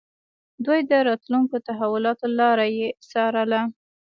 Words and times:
دوی 0.65 0.79
د 0.89 0.91
راتلونکو 1.07 1.55
تحولاتو 1.67 2.27
لاره 2.39 2.65
يې 2.77 2.87
څارله. 3.11 3.61